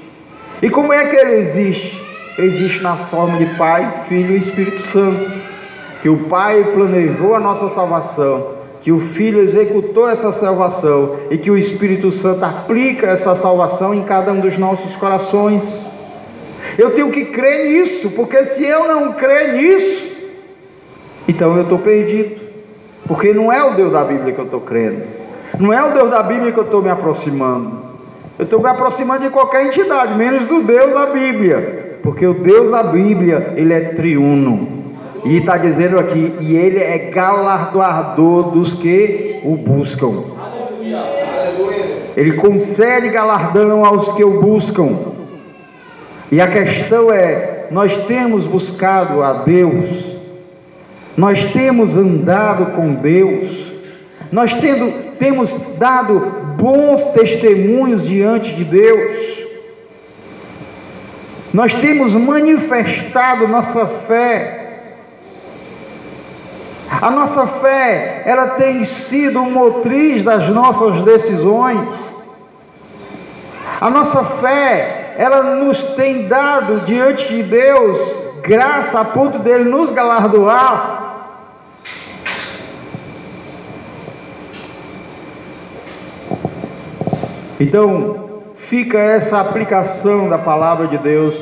[0.60, 2.02] E como é que ele existe?
[2.38, 5.30] existe na forma de Pai, Filho e Espírito Santo.
[6.00, 11.50] Que o Pai planejou a nossa salvação que o Filho executou essa salvação e que
[11.50, 15.86] o Espírito Santo aplica essa salvação em cada um dos nossos corações.
[16.78, 20.12] Eu tenho que crer nisso, porque se eu não crer nisso,
[21.28, 22.40] então eu estou perdido.
[23.06, 25.02] Porque não é o Deus da Bíblia que eu estou crendo,
[25.58, 27.82] não é o Deus da Bíblia que eu estou me aproximando.
[28.38, 32.70] Eu estou me aproximando de qualquer entidade, menos do Deus da Bíblia, porque o Deus
[32.70, 34.80] da Bíblia, ele é triuno.
[35.24, 40.24] E está dizendo aqui, e ele é galardoador dos que o buscam.
[42.16, 45.11] Ele concede galardão aos que o buscam.
[46.32, 49.86] E a questão é: nós temos buscado a Deus,
[51.14, 53.66] nós temos andado com Deus,
[54.32, 56.20] nós tendo, temos dado
[56.56, 59.44] bons testemunhos diante de Deus,
[61.52, 64.60] nós temos manifestado nossa fé.
[67.00, 71.88] A nossa fé, ela tem sido motriz das nossas decisões.
[73.80, 77.98] A nossa fé, ela nos tem dado diante de Deus
[78.42, 81.00] graça a ponto dele nos galardoar.
[87.60, 91.34] Então, fica essa aplicação da palavra de Deus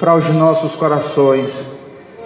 [0.00, 1.50] para os nossos corações,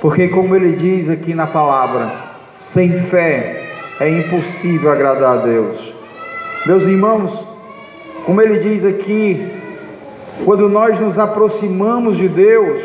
[0.01, 2.11] porque, como ele diz aqui na palavra,
[2.57, 3.63] sem fé
[4.01, 5.93] é impossível agradar a Deus.
[6.65, 7.33] Meus irmãos,
[8.25, 9.62] como ele diz aqui,
[10.45, 12.83] quando nós nos aproximamos de Deus,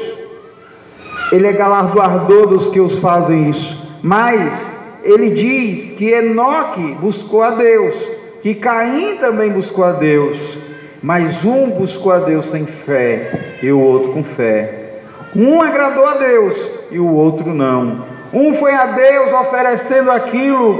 [1.32, 3.78] Ele é galardoador dos que os fazem isso.
[4.02, 4.78] Mas
[5.08, 7.96] ele diz que Enoque buscou a Deus,
[8.42, 10.58] que Caim também buscou a Deus,
[11.02, 15.02] mas um buscou a Deus sem fé e o outro com fé.
[15.34, 18.06] Um agradou a Deus e o outro não.
[18.34, 20.78] Um foi a Deus oferecendo aquilo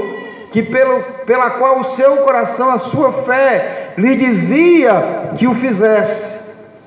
[0.52, 6.37] que pelo, pela qual o seu coração, a sua fé lhe dizia que o fizesse,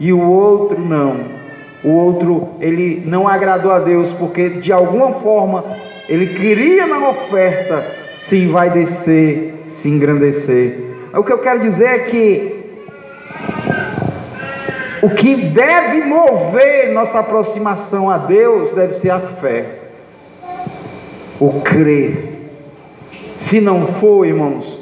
[0.01, 1.15] e o outro não.
[1.83, 5.63] O outro, ele não agradou a Deus porque de alguma forma
[6.09, 7.85] ele queria na oferta
[8.17, 10.79] se envaidecer, se engrandecer.
[11.13, 12.81] O que eu quero dizer é que
[15.03, 19.65] o que deve mover nossa aproximação a Deus deve ser a fé,
[21.39, 22.49] o crer.
[23.37, 24.79] Se não for, irmãos,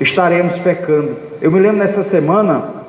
[0.00, 1.16] estaremos pecando.
[1.40, 2.81] Eu me lembro nessa semana,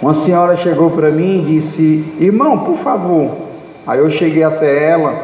[0.00, 3.36] uma senhora chegou para mim e disse: Irmão, por favor.
[3.86, 5.14] Aí eu cheguei até ela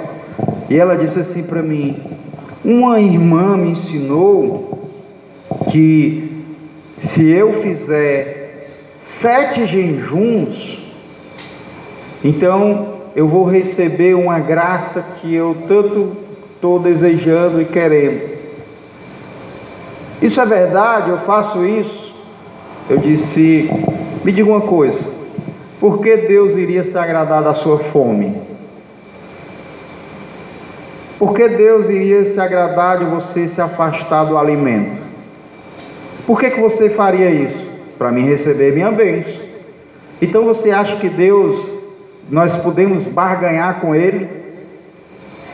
[0.68, 1.96] e ela disse assim para mim:
[2.64, 4.90] Uma irmã me ensinou
[5.70, 6.42] que
[7.00, 8.70] se eu fizer
[9.00, 10.82] sete jejuns,
[12.24, 16.16] então eu vou receber uma graça que eu tanto
[16.54, 18.34] estou desejando e querendo.
[20.20, 21.10] Isso é verdade?
[21.10, 22.12] Eu faço isso?
[22.90, 23.70] Eu disse:
[24.24, 25.06] Me diga uma coisa,
[25.78, 28.34] por que Deus iria se agradar da sua fome?
[31.18, 34.96] Por que Deus iria se agradar de você se afastar do alimento?
[36.26, 37.68] Por que, que você faria isso?
[37.98, 39.34] Para me receber minha bênção.
[40.22, 41.62] Então você acha que Deus,
[42.30, 44.26] nós podemos barganhar com Ele?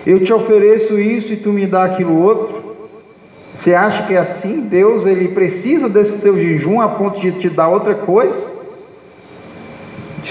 [0.07, 2.77] Eu te ofereço isso e tu me dá aquilo outro?
[3.59, 4.61] Você acha que é assim?
[4.61, 8.60] Deus ele precisa desse seu jejum a ponto de te dar outra coisa?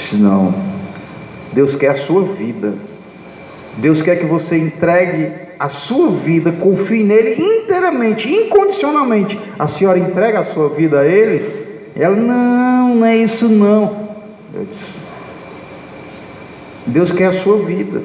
[0.09, 0.51] Disse não.
[1.53, 2.73] Deus quer a sua vida.
[3.77, 9.39] Deus quer que você entregue a sua vida, confie nele inteiramente, incondicionalmente.
[9.57, 11.89] A senhora entrega a sua vida a ele?
[11.95, 14.09] Ela, não, não é isso não.
[14.51, 14.95] Disse,
[16.87, 18.01] Deus quer a sua vida.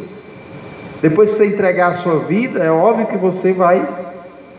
[1.00, 3.86] Depois que você entregar a sua vida, é óbvio que você vai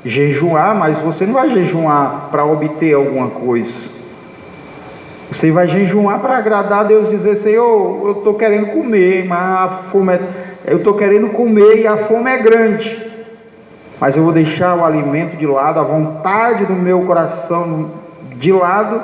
[0.04, 3.95] jejuar, mas você não vai jejuar para obter alguma coisa.
[5.32, 9.68] Você vai jejuar para agradar a Deus, dizer, Senhor, eu estou querendo comer, mas a
[9.68, 10.20] fome é,
[10.68, 13.06] eu estou querendo comer e a fome é grande.
[14.00, 17.92] Mas eu vou deixar o alimento de lado, a vontade do meu coração
[18.36, 19.02] de lado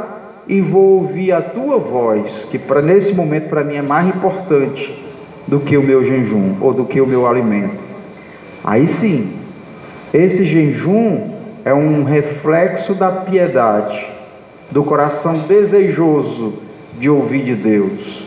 [0.48, 5.02] e vou ouvir a tua voz, que para nesse momento para mim é mais importante
[5.48, 7.80] do que o meu jejum ou do que o meu alimento.
[8.64, 9.40] Aí sim,
[10.14, 11.32] esse jejum
[11.64, 14.11] é um reflexo da piedade,
[14.72, 16.54] do coração desejoso
[16.98, 18.24] de ouvir de Deus.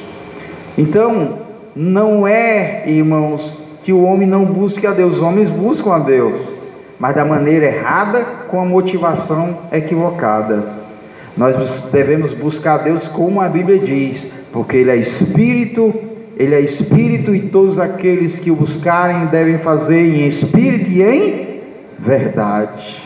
[0.77, 1.39] Então,
[1.75, 6.41] não é, irmãos, que o homem não busque a Deus, os homens buscam a Deus,
[6.99, 10.65] mas da maneira errada, com a motivação equivocada.
[11.37, 15.93] Nós devemos buscar a Deus como a Bíblia diz, porque Ele é Espírito,
[16.37, 21.61] Ele é Espírito e todos aqueles que o buscarem devem fazer em Espírito e em
[21.99, 23.03] verdade.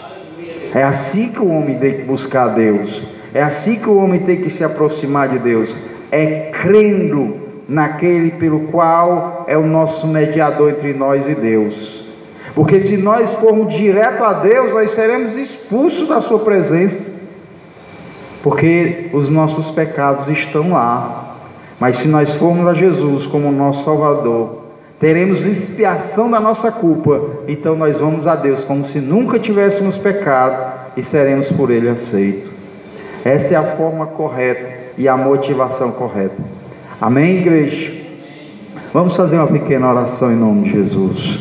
[0.74, 3.17] É assim que o homem tem que buscar Deus.
[3.34, 5.74] É assim que o homem tem que se aproximar de Deus.
[6.10, 7.36] É crendo
[7.68, 12.08] naquele pelo qual é o nosso mediador entre nós e Deus.
[12.54, 17.12] Porque se nós formos direto a Deus, nós seremos expulsos da sua presença.
[18.42, 21.36] Porque os nossos pecados estão lá.
[21.78, 24.64] Mas se nós formos a Jesus como nosso Salvador,
[24.98, 30.90] teremos expiação da nossa culpa, então nós vamos a Deus como se nunca tivéssemos pecado
[30.96, 32.57] e seremos por Ele aceitos.
[33.28, 36.42] Essa é a forma correta e a motivação correta.
[36.98, 37.92] Amém, igreja?
[38.90, 41.38] Vamos fazer uma pequena oração em nome de Jesus.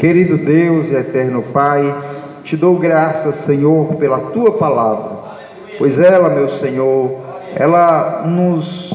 [0.00, 1.94] Querido Deus e eterno Pai,
[2.42, 5.12] te dou graças, Senhor, pela tua palavra,
[5.78, 7.20] pois ela, meu Senhor,
[7.54, 8.92] ela nos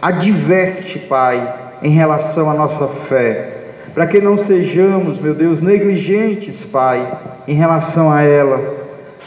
[0.00, 3.48] adverte, Pai, em relação à nossa fé,
[3.92, 7.04] para que não sejamos, meu Deus, negligentes, Pai,
[7.48, 8.75] em relação a ela.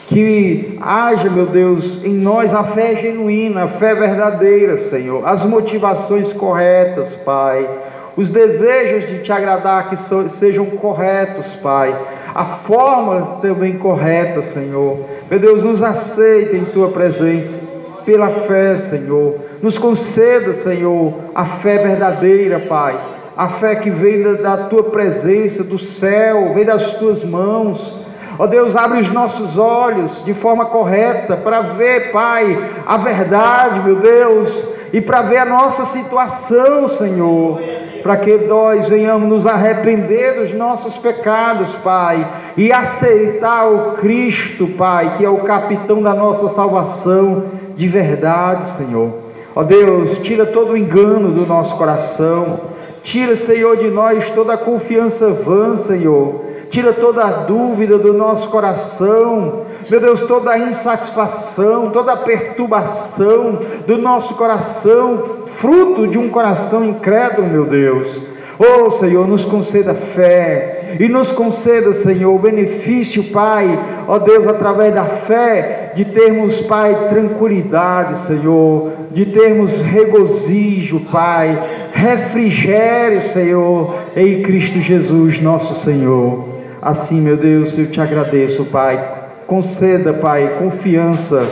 [0.07, 6.33] Que haja, meu Deus, em nós a fé genuína, a fé verdadeira, Senhor, as motivações
[6.33, 7.69] corretas, Pai,
[8.17, 9.97] os desejos de te agradar que
[10.29, 11.95] sejam corretos, Pai,
[12.33, 14.99] a forma também correta, Senhor.
[15.29, 17.59] Meu Deus, nos aceita em tua presença,
[18.05, 19.35] pela fé, Senhor.
[19.61, 22.97] Nos conceda, Senhor, a fé verdadeira, Pai.
[23.37, 27.98] A fé que vem da, tua presença, do céu, vem das tuas mãos.
[28.39, 33.97] Ó Deus, abre os nossos olhos de forma correta para ver, Pai, a verdade, meu
[33.97, 34.49] Deus,
[34.91, 37.59] e para ver a nossa situação, Senhor
[38.01, 42.25] para que nós venhamos nos arrepender dos nossos pecados, Pai,
[42.57, 49.13] e aceitar o Cristo, Pai, que é o capitão da nossa salvação de verdade, Senhor.
[49.55, 52.59] Ó Deus, tira todo o engano do nosso coração,
[53.03, 58.49] tira, Senhor, de nós toda a confiança vã, Senhor, tira toda a dúvida do nosso
[58.49, 66.30] coração, meu Deus, toda a insatisfação, toda a perturbação do nosso coração, fruto de um
[66.30, 68.22] coração incrédulo, meu Deus.
[68.59, 73.67] Oh Senhor, nos conceda fé e nos conceda, Senhor, o benefício, Pai,
[74.07, 81.57] ó oh, Deus, através da fé, de termos, Pai, tranquilidade, Senhor, de termos regozijo, Pai,
[81.93, 86.59] refrigério, Senhor, em Cristo Jesus, nosso Senhor.
[86.82, 89.17] Assim, meu Deus, eu te agradeço, Pai
[89.49, 91.43] Conceda, Pai, confiança,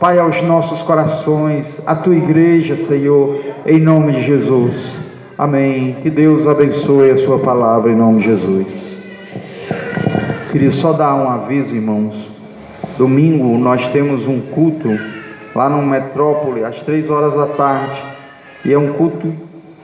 [0.00, 4.74] Pai, aos nossos corações, a tua igreja, Senhor, em nome de Jesus.
[5.38, 5.96] Amém.
[6.02, 8.96] Que Deus abençoe a sua palavra em nome de Jesus.
[10.50, 12.30] Queria só dar um aviso, irmãos.
[12.98, 14.88] Domingo nós temos um culto
[15.54, 18.02] lá no Metrópole, às três horas da tarde.
[18.64, 19.32] E é um culto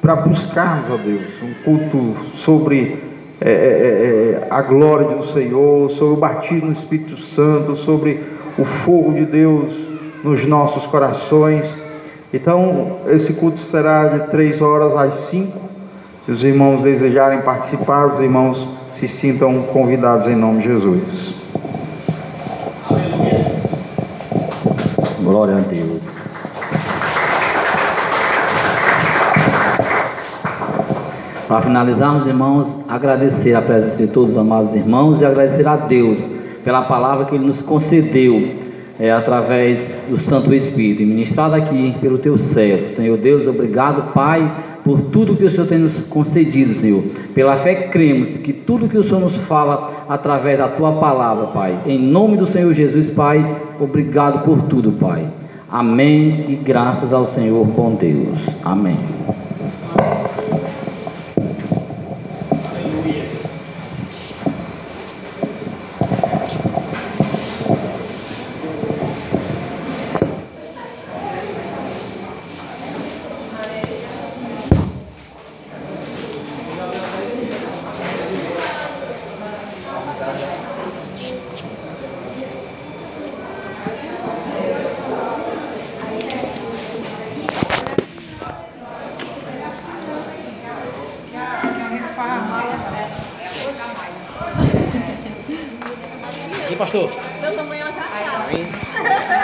[0.01, 3.12] para buscarmos a Deus, um culto sobre
[3.45, 8.23] é, é, é, é, a glória do Senhor, sobre o batismo no Espírito Santo, sobre
[8.57, 9.73] o fogo de Deus
[10.23, 11.67] nos nossos corações.
[12.33, 15.59] Então, esse culto será de três horas às cinco.
[16.25, 21.35] Se os irmãos desejarem participar, os irmãos se sintam convidados em nome de Jesus.
[25.21, 26.32] Glória a Deus.
[31.53, 36.25] Para finalizarmos, irmãos, agradecer a presença de todos os amados irmãos e agradecer a Deus
[36.65, 38.55] pela palavra que Ele nos concedeu
[38.99, 42.91] é, através do Santo Espírito, ministrado aqui pelo Teu servo.
[42.95, 44.51] Senhor Deus, obrigado, Pai,
[44.83, 47.03] por tudo que o Senhor tem nos concedido, Senhor.
[47.35, 51.77] Pela fé cremos que tudo que o Senhor nos fala através da Tua palavra, Pai.
[51.85, 53.45] Em nome do Senhor Jesus, Pai,
[53.79, 55.27] obrigado por tudo, Pai.
[55.71, 58.39] Amém e graças ao Senhor com Deus.
[58.65, 58.97] Amém.